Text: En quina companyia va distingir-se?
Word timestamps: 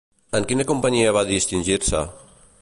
En 0.37 0.47
quina 0.51 0.65
companyia 0.71 1.13
va 1.19 1.23
distingir-se? 1.33 2.03